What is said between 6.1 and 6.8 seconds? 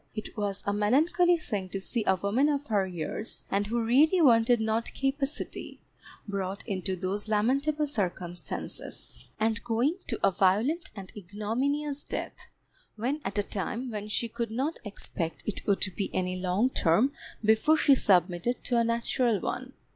brought